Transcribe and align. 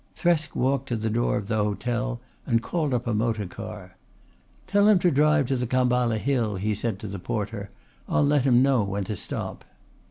Thresk 0.17 0.55
walked 0.55 0.87
to 0.87 0.95
the 0.95 1.11
door 1.11 1.37
of 1.37 1.47
the 1.47 1.57
hotel 1.57 2.19
and 2.47 2.63
called 2.63 2.91
up 2.91 3.05
a 3.05 3.13
motor 3.13 3.45
car. 3.45 3.97
"Tell 4.65 4.87
him 4.87 4.97
to 4.97 5.11
drive 5.11 5.45
to 5.49 5.55
the 5.55 5.67
Khamballa 5.67 6.17
Hill," 6.17 6.55
he 6.55 6.73
said 6.73 6.97
to 7.01 7.07
the 7.07 7.19
porter. 7.19 7.69
"I'll 8.09 8.25
let 8.25 8.43
him 8.43 8.63
know 8.63 8.81
when 8.81 9.03
to 9.03 9.15
stop." 9.15 9.63